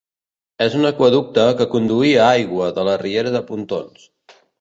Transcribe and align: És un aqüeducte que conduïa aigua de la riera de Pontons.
És 0.65 0.77
un 0.77 0.87
aqüeducte 0.89 1.43
que 1.59 1.67
conduïa 1.73 2.23
aigua 2.29 2.71
de 2.79 2.87
la 2.89 2.95
riera 3.03 3.35
de 3.37 3.43
Pontons. 3.51 4.09